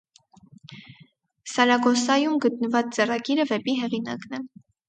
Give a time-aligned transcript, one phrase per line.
[1.51, 4.45] «Սարագոսայում գտնված ձեռագիրը» վեպի հեղինակն է։